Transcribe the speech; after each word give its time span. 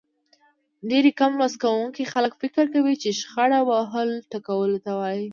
ډېری 0.89 1.11
کم 1.19 1.31
لوست 1.39 1.57
کوونکي 1.65 2.03
خلک 2.13 2.33
فکر 2.41 2.65
کوي 2.73 2.95
چې 3.01 3.09
شخړه 3.19 3.59
وهلو 3.69 4.25
ټکولو 4.31 4.77
ته 4.85 4.91
وايي. 4.99 5.25